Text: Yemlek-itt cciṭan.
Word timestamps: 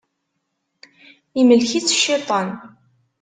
Yemlek-itt 1.37 1.93
cciṭan. 1.95 2.47